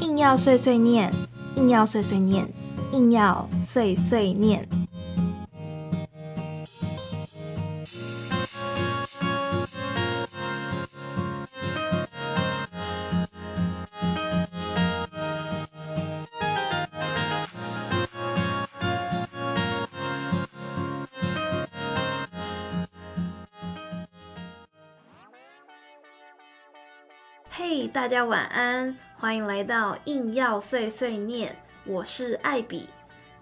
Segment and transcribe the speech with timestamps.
[0.00, 1.12] 硬要碎碎念，
[1.56, 2.48] 硬要碎碎念，
[2.92, 4.68] 硬要碎碎念。
[28.12, 32.86] 大家晚安，欢迎来到硬要碎碎念，我是艾比。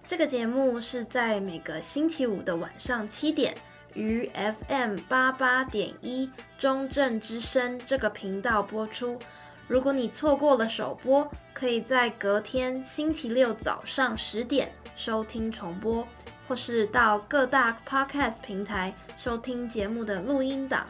[0.07, 3.53] 这个节目是在每个星期五的晚上七点，
[3.95, 9.19] 于 FM 八八点一中正之声这个频道播出。
[9.67, 16.07] 如果你错过了首播，可以在隔天星期六早上十点收听重播，
[16.47, 20.87] 或是到各大 Podcast 平台收听节目的录音档。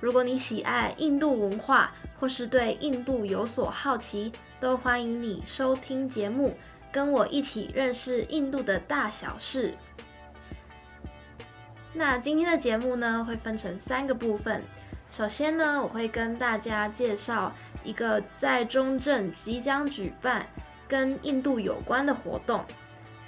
[0.00, 6.54] 如果你喜爱印度文化，或是对印度有所好奇，都欢迎你收听节目，
[6.92, 9.72] 跟我一起认识印度的大小事。
[11.94, 14.62] 那今天的节目呢，会分成三个部分。
[15.08, 17.50] 首先呢，我会跟大家介绍
[17.82, 20.46] 一个在中正即将举办
[20.86, 22.62] 跟印度有关的活动。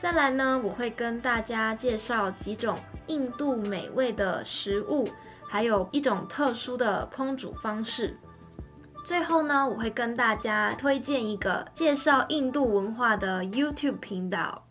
[0.00, 5.08] 再来呢，我会跟大家介绍几种印度美味的食物，
[5.48, 8.18] 还有一种特殊的烹煮方式。
[9.04, 14.62] 最后呢，我会跟大家推荐一个介绍印度文化的 YouTube 频道。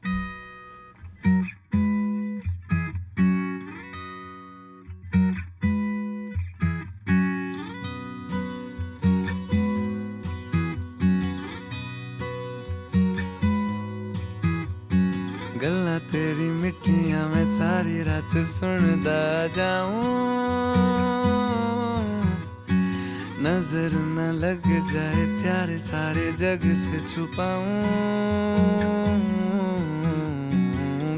[23.43, 27.77] नज़र न लग जाए प्यार सारे जग से छुपाऊं।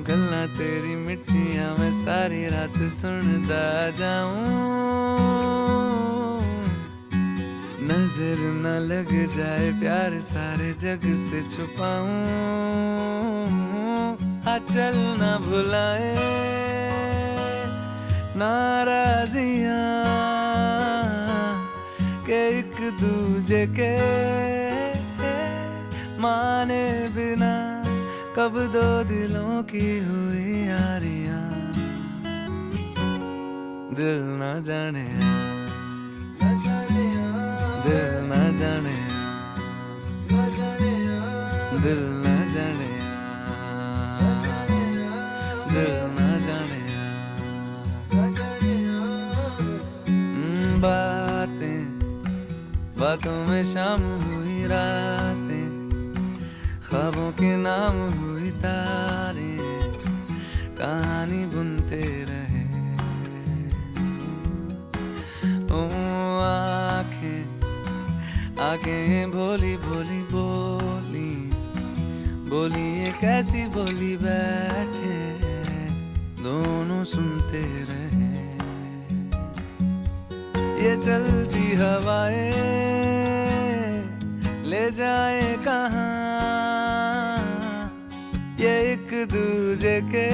[0.08, 3.66] गल्ला तेरी मिट्टियाँ मैं सारी रात सुनदा
[4.00, 4.45] जाऊँ।
[7.92, 12.22] नज़र न लग जाए प्यार सारे जग से छुपाऊं।
[14.48, 16.16] आ चल न भुलाए
[18.38, 20.33] नाराजियाँ।
[22.28, 23.94] के एक दूजे के
[26.23, 26.86] माने
[27.16, 27.54] बिना
[28.36, 31.39] कब दो दिलों की हुई यारिया।
[33.98, 35.08] दिल न जाने
[37.86, 38.98] दिल न जाने
[41.83, 42.92] दिल न जाने
[53.14, 55.68] बातों में शाम हुई रातें,
[56.82, 59.54] ख्वाबों के नाम हुई तारे,
[60.80, 62.64] कहानी बुनते रहे।
[65.70, 65.82] ओ
[66.42, 67.42] आँखें
[68.64, 71.34] आँखें भोली भोली बोली
[72.50, 75.18] बोली ये कैसी बोली बैठे,
[76.42, 78.13] दोनों सुनते रहे।
[80.83, 82.52] ये चलती हवाएँ।
[84.70, 86.11] ले जाए कहाँ
[88.60, 90.27] ये एक दूजे के?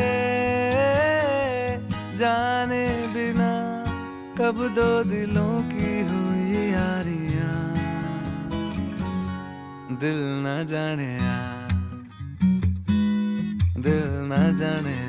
[2.18, 3.52] जाने बिना
[4.40, 7.58] कब दो दिलों की हुई यारियाँ।
[10.02, 11.12] दिल न जाने
[13.84, 15.09] दिल न जाने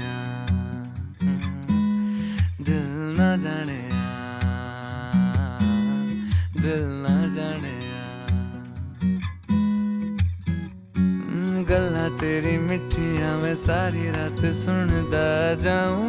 [12.21, 16.09] तेरी मिठिया मैं सारी रात सुनदा जाऊँ।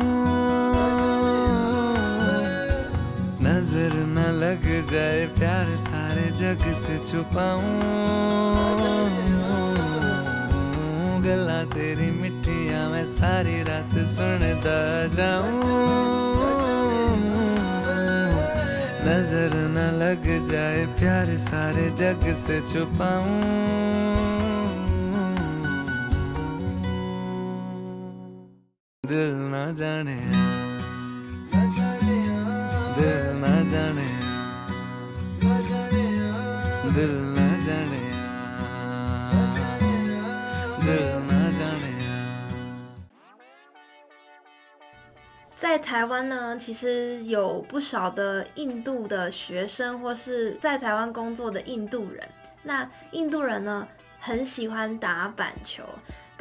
[3.42, 7.72] नज़र न लग जाए प्यार सारे जग से छुपाऊं।
[11.24, 14.82] गल्ला तेरी मिठिया मैं सारी रात सुनदा
[15.16, 15.64] जाऊँ।
[19.08, 23.81] नज़र न लग जाए प्यार सारे जग से छुपाऊं।
[45.58, 52.26] 在台湾呢，其实有不少的印度的学生或是在台湾工作的印度人。
[52.64, 53.86] 那印度人呢
[54.20, 55.84] 很喜欢打板球，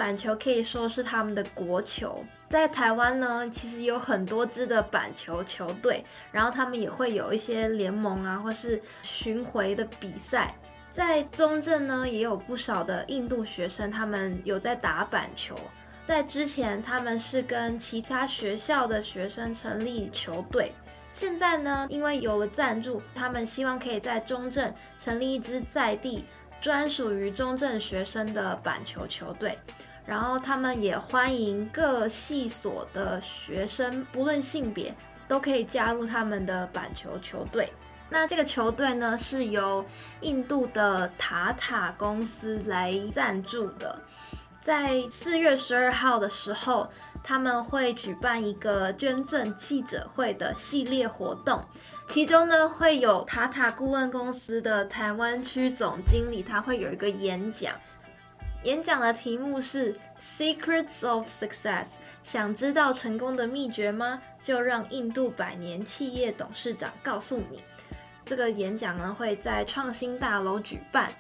[0.01, 2.25] 板球可以说是他们的国球。
[2.49, 6.03] 在台湾呢，其实有很多支的板球球队，
[6.33, 10.55] 然后他们也会有一些联盟啊，或是巡回的比赛。
[10.91, 15.55] 在中正呢，也有不少的印度学生，他们有在打板球。
[16.07, 20.73] 在之前，他们是跟其他学校的学生成立球队。
[21.13, 26.25] 现在呢，因为有了赞助，他们希望可以在中正成立一支在地
[26.59, 29.59] 专属于中正学生的板球球队。
[30.07, 34.95] 然后他们也欢迎各系所的学生，不论性别，
[35.29, 37.73] 都可以加入他们的板球球队。
[38.09, 39.85] 那这个球队呢，是由
[40.21, 44.01] 印度的塔塔公司来赞助的。
[44.63, 46.91] 在四月十二号的时候，
[47.23, 51.65] 他们会举办一个捐赠记者会的系列活动，
[52.09, 57.75] 其中呢会有塔塔顾问公司的台湾区总经理，他会有一个演讲。
[58.65, 61.87] 演讲的题目是 Secrets of Success，
[62.23, 64.21] 想知道成功的秘诀吗？
[64.45, 67.63] 就让印度百年企业董事长告诉你。
[68.27, 71.11] 这个演讲呢会在创新大楼举办。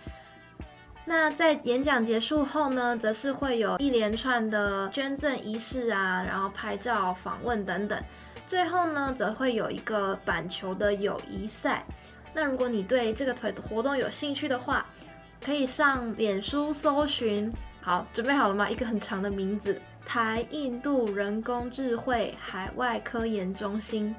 [1.06, 7.98] 那在演讲结束后呢，则是会有一连串的捐赠仪式啊，然后拍照、访问等等。
[8.46, 11.84] 最后呢，则会有一个板球的友谊赛。
[12.34, 14.86] 那如果你对这个腿活动有兴趣的话，
[15.42, 17.50] 可以上脸书搜寻，
[17.80, 18.68] 好，准备好了吗？
[18.68, 24.14] 一个很长的名字，台印度人工智慧海外科研中心，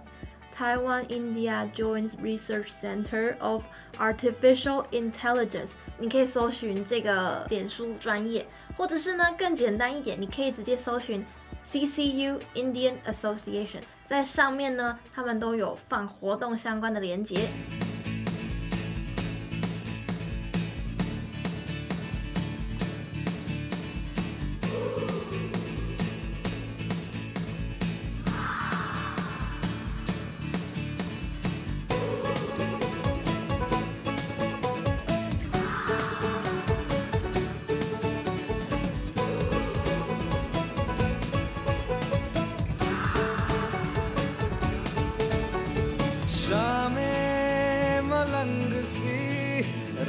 [0.54, 3.64] 台湾 India Joint Research Center of
[4.00, 5.74] Artificial Intelligence。
[6.00, 8.46] 你可以搜寻这个脸书专业，
[8.76, 11.24] 或者是呢更简单一点，你可以直接搜寻
[11.64, 17.48] CCU Indian Association，在上面呢，他们都有放活动相关的链接。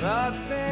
[0.03, 0.72] Nothing.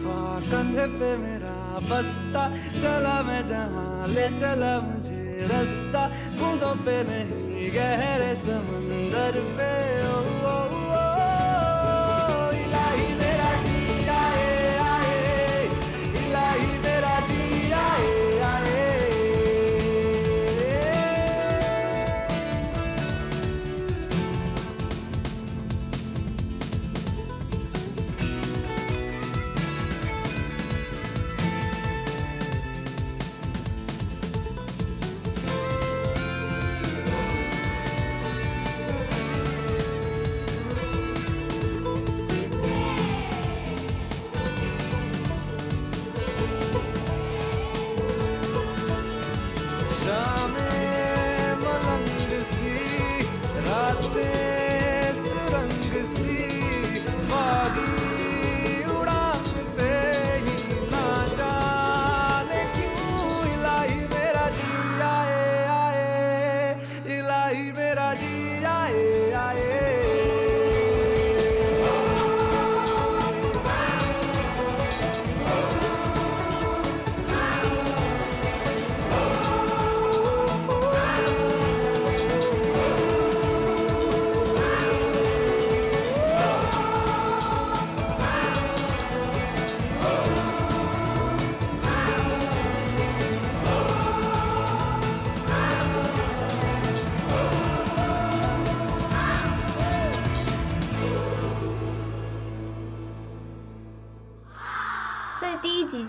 [0.00, 2.48] वफा कंधे पे मेरा बस्ता।
[2.80, 9.89] चला मैं जहाँ, ले चला मुझे रास्ता। कूदों पे नहीं, गहरे समंदर पे।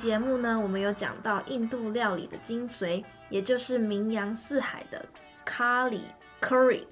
[0.02, 5.06] 节目呢，我们有讲到印度料理的精髓，也就是名扬四海的
[5.46, 6.00] 咖喱
[6.42, 6.86] （curry）。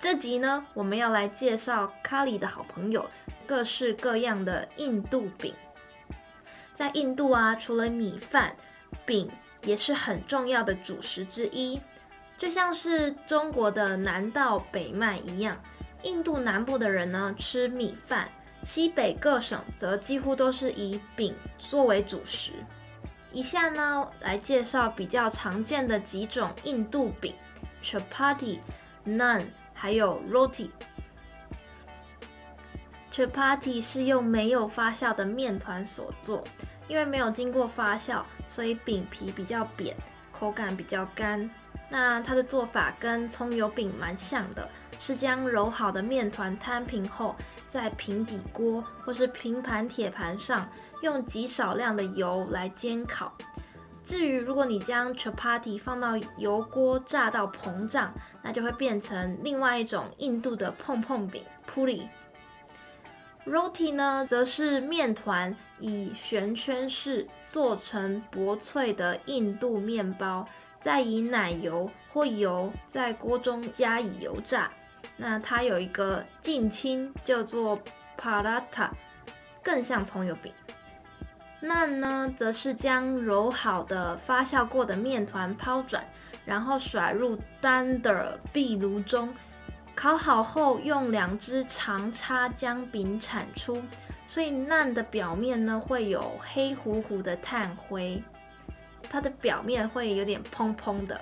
[0.00, 3.08] 这集呢，我们要来介绍咖喱的好朋友——
[3.46, 5.54] 各式各样的印度饼。
[6.74, 8.52] 在印度啊，除了米饭，
[9.06, 9.30] 饼
[9.62, 11.80] 也是很重要的主食之一。
[12.36, 15.56] 就像是中国的南稻北麦一样，
[16.02, 18.28] 印度南部的人呢吃米饭，
[18.62, 22.52] 西北各省则几乎都是以饼作为主食。
[23.32, 27.34] 以下呢，来介绍比较常见的几种印度饼
[27.82, 28.58] ：chapati、
[29.04, 30.70] nan 还有 roti。
[33.12, 36.44] chapati 是用没有发酵的面团所做。
[36.88, 39.94] 因为没有经过发酵，所以饼皮比较扁，
[40.32, 41.48] 口感比较干。
[41.88, 47.36] 那它的做法跟葱油饼蛮像的，是将揉好的面团摊平后，
[47.70, 50.68] 在平底锅或是平盘铁盘上，
[51.02, 53.32] 用极少量的油来煎烤。
[54.04, 58.12] 至于如果你将 chapati 放到油锅炸到膨胀，
[58.42, 62.08] 那就会变成另外一种印度的碰碰饼 puri。
[63.46, 70.46] Roti 呢，则是面团以旋圈式做成薄脆的印度面包，
[70.82, 74.70] 再以奶油或油在锅中加以油炸。
[75.20, 77.78] 那它有一个近亲叫做
[78.18, 78.88] parata，
[79.62, 80.50] 更像葱油饼。
[81.62, 86.02] 馕呢，则是将揉好的发酵过的面团抛转，
[86.46, 89.30] 然后甩入单的壁炉中。
[89.94, 93.82] 烤好后，用两只长叉将饼铲出，
[94.26, 98.22] 所以馕的表面呢会有黑乎乎的炭灰，
[99.10, 101.20] 它的表面会有点蓬蓬的。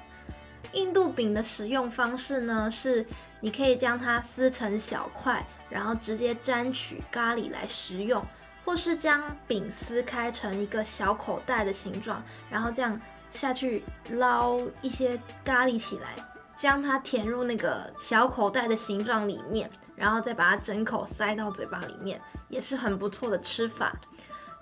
[0.72, 3.04] 印度饼的食用方式呢是，
[3.40, 8.24] 你可以将它撕成小块，然后直接沾取咖喱来食用，
[8.64, 16.08] 或是将饼撕开成一个小口袋的形状，然后这样下去捞一些咖喱起来。
[16.56, 23.96] 将它填入那个小口袋的形状里面，然后再把它整口塞到嘴巴里面，也是很不错的吃法。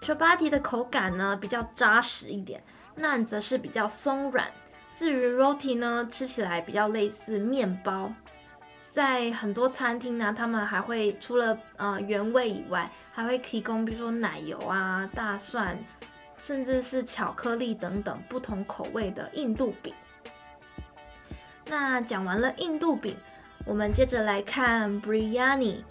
[0.02, 2.62] Chapati 的口感呢比较扎实一点
[2.97, 4.47] 那则是比较松软。
[4.95, 8.12] 至于 Roti 呢，吃起来比较类似面包。
[8.97, 15.79] 在很多餐厅呢，他们还会除了呃原味以外，还会提供比如说奶油啊、大蒜，
[16.38, 19.93] 甚至是巧克力等等不同口味的印度饼。
[21.67, 23.15] 那讲完了印度饼，
[23.67, 25.83] 我们接着来看 Biryani，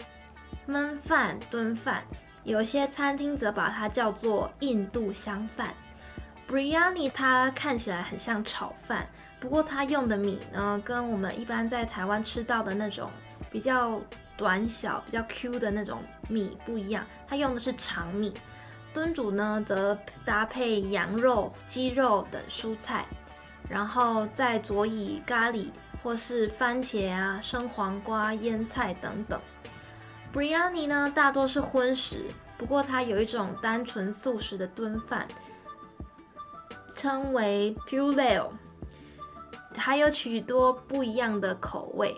[0.66, 2.02] 焖饭、炖饭。
[2.42, 5.72] 有些餐厅则把它叫做印度香饭。
[6.48, 9.06] Biryani 它看起来很像炒饭，
[9.40, 13.10] 不过它用的米呢，跟我们一般在台湾吃到的那种
[13.50, 14.00] 比较
[14.36, 18.34] 短小、比较 Q 的那种米不一样，它用的是长米。
[18.94, 23.04] 炖煮呢，则搭配羊肉、鸡肉等蔬菜。
[23.68, 25.66] 然后再佐以咖喱
[26.00, 29.40] 或是番茄啊、生黄瓜、腌菜等等。
[30.32, 32.26] Biryani 呢，大多是荤食，
[32.56, 35.26] 不过它有一种单纯素食的炖饭，
[36.94, 38.50] 称为 Pulao，
[39.76, 42.14] 还有许多不一样的口味。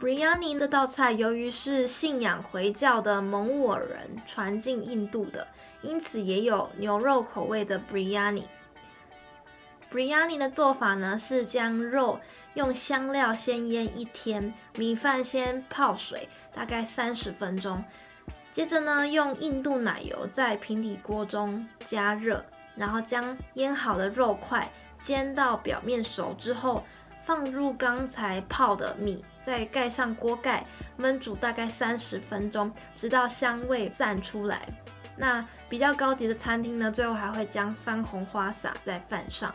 [0.00, 5.46] Biryani 这道菜由于是信仰回教的蒙古人传进印度的，
[5.80, 8.44] 因此也有牛肉口味的 Biryani。
[9.90, 12.20] Biryani 的做法呢，是将肉
[12.54, 17.82] 用香料先腌一天，米饭先泡水，大概三十分钟。
[18.52, 22.44] 接着呢，用印度奶油在平底锅中加热，
[22.74, 24.70] 然后将腌好的肉块
[25.06, 26.84] 煎到表面熟之后，
[27.22, 30.66] 放入刚才泡的米，再盖上锅盖
[30.98, 34.66] 焖煮大概三十分钟，直到香味散出来。
[35.16, 39.54] 那比较高级的餐厅呢，最后还会将番红花洒在饭上。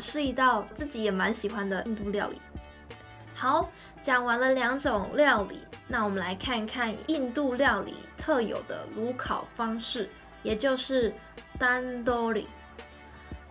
[0.00, 2.40] 是一道自己也蛮喜欢的印度料理。
[3.36, 3.70] 好，
[4.02, 10.10] 讲完了两种料理，那我们来看看印度料理特有的炉烤方式，
[10.42, 11.14] 也就是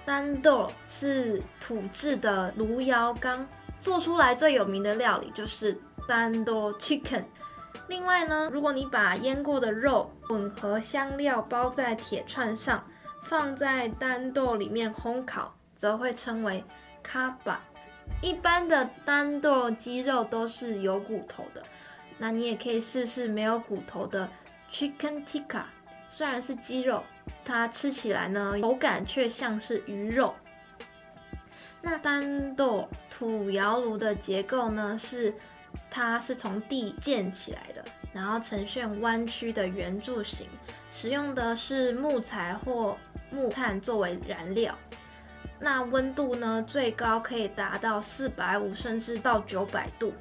[0.08, 0.42] Tandoori。
[0.42, 3.48] Tandoor 是土制的炉窑缸，
[3.80, 7.26] 做出来最有名的料理就是 Tandoor Chicken。
[7.90, 12.84] 另外呢，如果你把腌过的肉混合香料包在铁串上，
[13.24, 15.54] 放在 Tandoor 里面烘烤。
[15.78, 16.64] 则会称为
[17.04, 17.62] 卡巴。
[18.20, 21.62] 一般的丹豆鸡肉都是有骨头的，
[22.18, 24.28] 那你也可以试试没有骨头的
[24.74, 25.62] Chicken Tikka。
[26.10, 27.04] 虽然是鸡肉，
[27.48, 30.36] 它吃起来呢，口感却像是鱼肉。
[31.82, 35.34] 那丹豆土窑炉的结构呢，是
[35.89, 40.46] 它是从地建起来的，然后呈现弯曲的圆柱形，
[40.92, 42.98] 使用的是木材或
[43.32, 44.77] 木炭作为燃料。
[45.60, 50.13] 那温度呢，最高可以达到四百五甚至到九百度。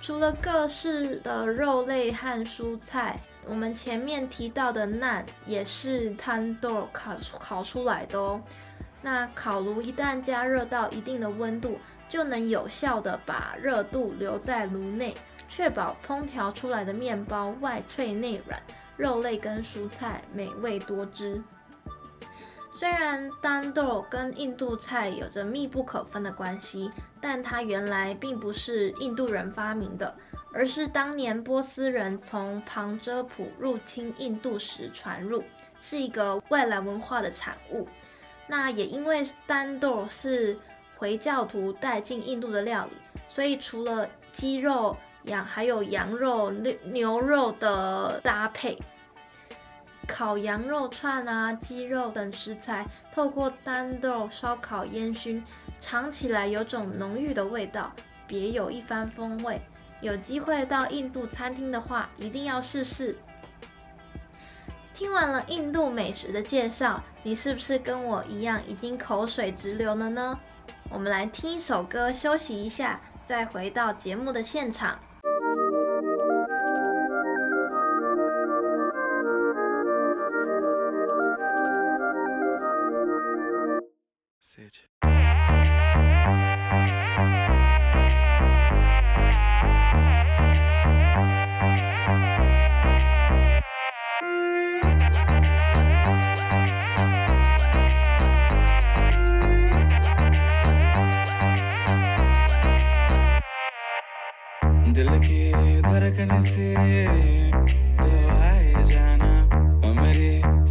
[0.00, 8.40] 除了各式的肉类和蔬菜，我们前面提到的饢也是摊豆烤烤出来的哦。
[9.02, 11.76] 那烤炉一旦加热到一定的温度，
[12.08, 15.16] 就能有效的把热度留在炉内，
[15.48, 18.62] 确保烹调出来的面包外脆内软，
[18.96, 21.42] 肉类跟蔬菜美味多汁。
[22.70, 30.16] 虽然 tandoor 跟印度菜有着密不可分的关系，但它原来并不是印度人发明的，
[30.54, 35.42] 而是当年波斯人从旁遮普入侵印度时传入，
[35.80, 37.88] 是一个外来文化的产物。
[38.46, 40.58] 那也因为 tandoor 是
[40.96, 42.92] 回教徒带进印度的料理，
[43.28, 48.78] 所以除了鸡肉、羊还有羊肉、牛肉的搭配。
[50.06, 55.42] 烤羊肉串啊、鸡肉等食材，透过 tandoor 烧烤烟熏，
[55.80, 57.90] 尝起来有种浓郁的味道，
[58.26, 59.58] 别有一番风味。
[60.02, 63.16] 有机会到印度餐厅的话，一定要试试。
[64.92, 70.38] 听完了印度美食的介绍，你是不是跟我一样已经口水直流了呢？
[70.90, 74.98] 我们来听一首歌休息一下，再回到节目的现场。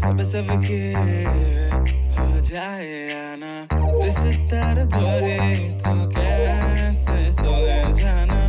[0.01, 0.77] सब सबके
[2.17, 3.53] हो जाए आना
[4.07, 4.17] इस
[4.51, 4.83] तर
[5.83, 8.41] तो कैसे सोए जाना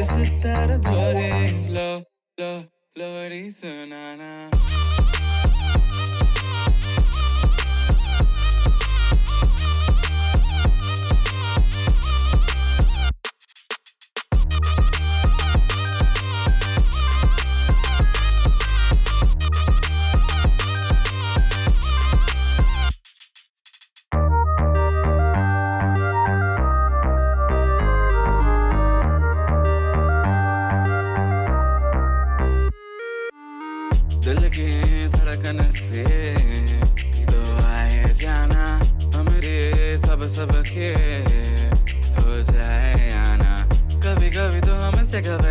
[0.00, 0.12] इस
[0.44, 0.76] तर
[1.76, 1.90] लो
[2.38, 2.52] लो
[2.98, 4.53] लोरी सुनाना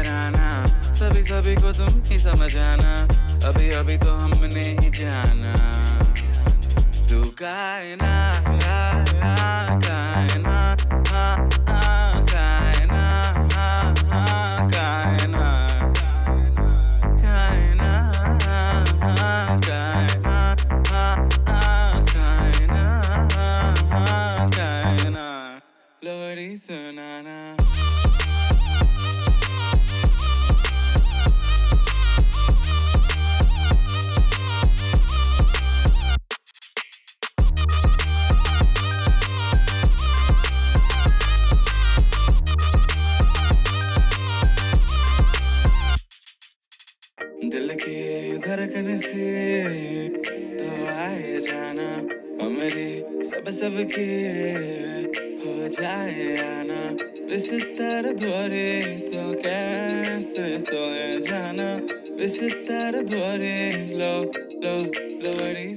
[0.04, 2.94] डराना सभी सभी को तुम ही समझ आना
[3.48, 5.54] अभी अभी तो हमने ही जाना।
[7.10, 8.14] तू कायना
[55.74, 56.82] जाए आना
[57.30, 58.72] बिस्तर गोरे
[59.10, 61.70] तो कैसे सोए जाना
[62.18, 63.58] बिस्तर गोरे
[64.00, 64.16] लो
[64.64, 65.74] लो लो बड़ी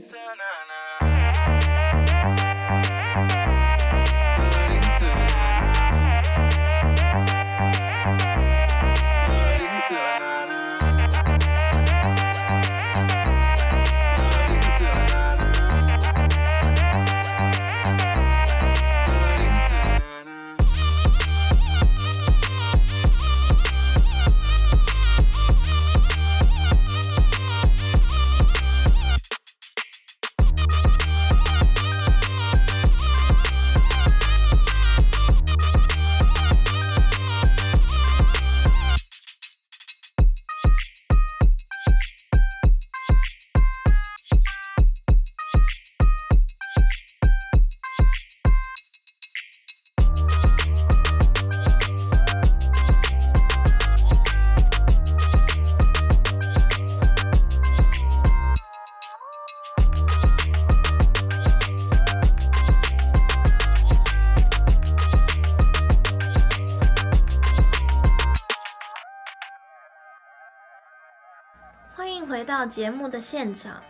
[72.69, 73.83] 节目的现场。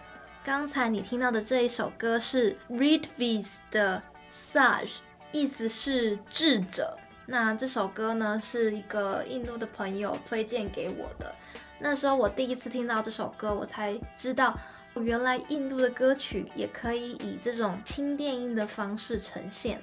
[0.45, 4.89] 刚才你听到的这一首歌是 Ritviz 的 Saj，
[5.33, 6.97] 意思是智者。
[7.27, 11.35] 那这首歌呢，是一个印度的朋友推荐给我的。
[11.81, 14.57] 那时候我第一次听到这首歌，我才知道，
[14.95, 19.83] 原来印度的歌曲也可以以这种轻电音的方式呈现。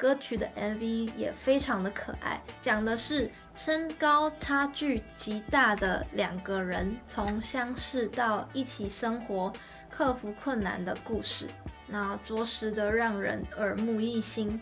[0.00, 9.52] 歌曲的 MV 也非常的可爱，讲的是身高差距极大的两个人从相识到一起生活、
[9.90, 11.46] 克服困难的故事，
[11.86, 14.58] 那着实的让人耳目一新，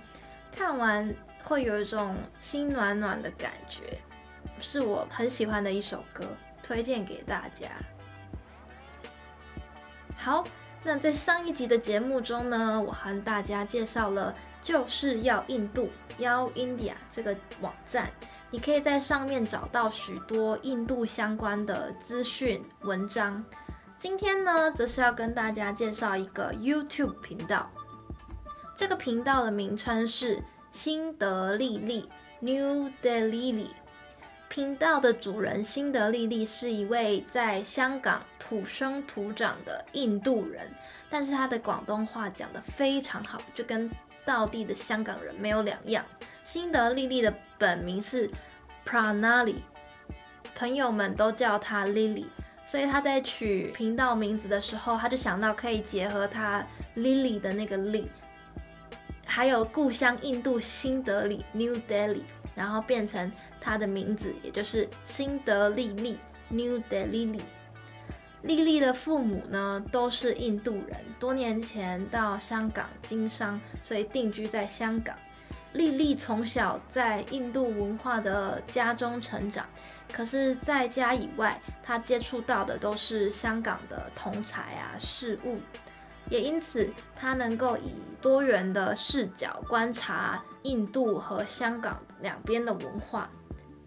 [0.51, 1.09] 看完
[1.45, 3.97] 会有一种心暖暖的感觉，
[4.61, 6.25] 是我很喜欢的一首歌，
[6.65, 7.69] 推荐给大家。
[10.17, 10.45] 好，
[10.83, 14.35] 那在上一集的节目中呢，我和大家介绍了。
[14.69, 18.11] 就是要印度，要 India 这个网站，
[18.51, 23.43] 你可以在上面找到许多印度相关的资讯文章。
[23.97, 27.71] 今天呢，则是要跟大家介绍一个 YouTube 频道，
[28.77, 30.39] 这个频道的名称是
[30.71, 32.07] 新德丽丽
[32.41, 33.69] New Delhi。
[34.51, 40.71] 频道的主人新德丽丽是一位在香港土生土长的印度人，
[41.09, 43.91] 但是他的广东话讲得非常好，就跟
[44.29, 46.05] 道地的香港人没有两样。
[46.45, 48.31] 新德丽丽的本名是
[48.87, 49.57] Pranali，
[50.55, 52.27] 朋友们都叫她 Lily，
[52.67, 56.63] 所以她在取频道名字的时候，她就想到可以结合她
[56.95, 58.09] Lily 的那个 Lee，
[59.25, 62.23] 还有故乡印度新德里 New Delhi，
[62.55, 66.19] 然后变成她的名字，也就是新德丽丽
[66.51, 67.41] New Delhi。
[68.43, 75.15] 丽丽的父母呢，都是印度人，多年前到香港经商，所以定居在香港。
[75.73, 79.67] 丽丽从小在印度文化的家中成长，
[80.13, 85.59] 可是在家以外，她接触到的都是香港的同侪啊事物，
[86.31, 93.29] 也因此她能够以多元的视角观察印度和香港两边的文化。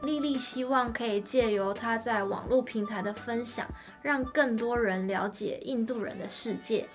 [0.04, 3.68] 丽丽希望可以借由她在网络平台的分享，
[4.02, 6.88] 让更多人了解印度人的世界。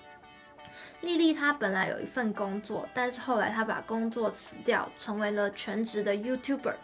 [1.01, 6.75] 丽丽她本来有一份工作，但是后来她把工作辞掉，成为了全职的 YouTuber。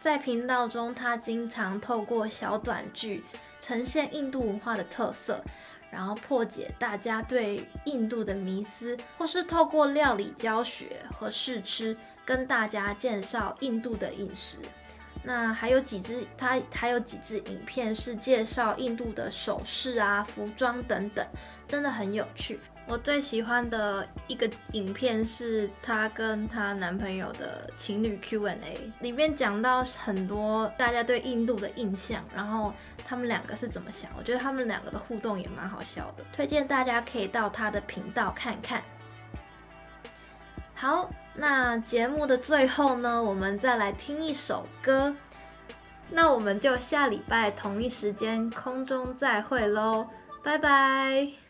[0.00, 3.22] 在频道中，她经常透过小短剧
[3.60, 5.44] 呈现印度文化的特色，
[5.90, 11.94] 然后破解大家对印度的迷思，或是透过料理教学和试吃，
[12.24, 14.56] 跟大家介绍印度的饮食。
[15.22, 21.26] 那还有几支，它还有几支影片是介绍印度的首饰啊、服装等等，
[21.68, 22.58] 真的很有趣。
[22.86, 32.72] 我最喜欢的一个影片是她跟她男朋友的情侣 Q&A，里面讲到很多大家对印度的印象，然后
[33.06, 34.10] 他们两个是怎么想。
[34.18, 38.82] 我觉得他们两个的互动也蛮好笑的，推荐大家可以到他的频道看看。
[40.80, 45.14] 好，那节目的最后呢，我们再来听一首歌。
[46.10, 50.08] 那我们就下礼拜同一时间空中再会喽，
[50.42, 51.49] 拜拜。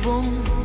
[0.00, 0.59] 风。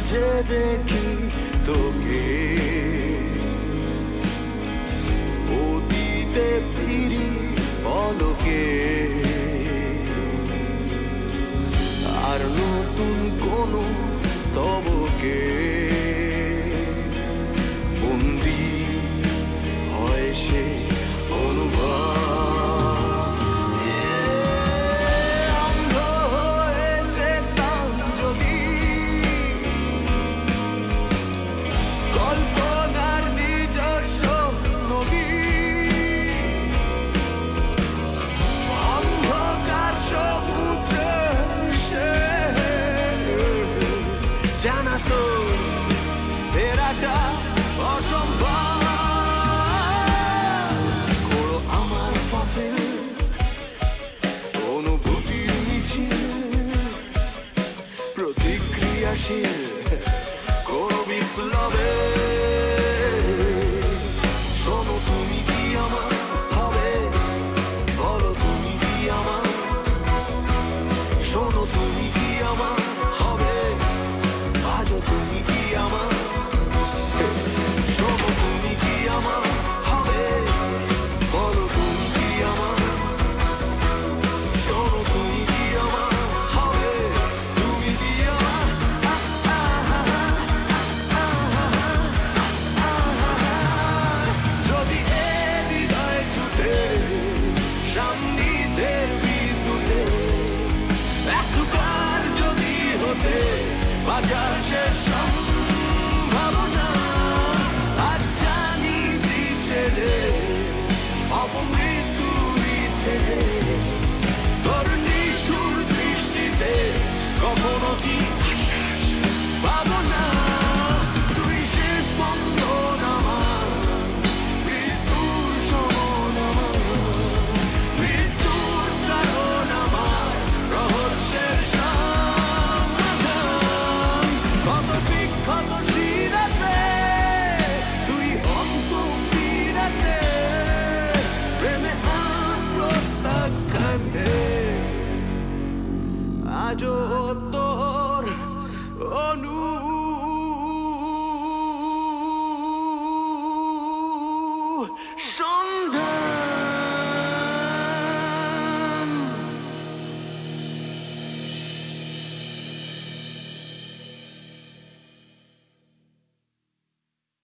[0.00, 0.97] tragedy
[59.18, 59.68] yeşil
[60.66, 61.97] to bir plave